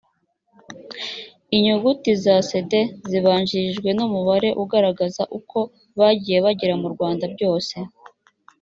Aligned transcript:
inyuguti 1.55 2.11
za 2.23 2.35
cd 2.49 2.71
zibanjirijwe 3.09 3.89
n 3.97 3.99
umubare 4.07 4.49
ugaragaza 4.63 5.23
uko 5.37 5.59
bagiye 5.99 6.37
bagera 6.45 6.73
mu 6.81 6.87
rwanda 6.93 7.25
byose 7.33 7.75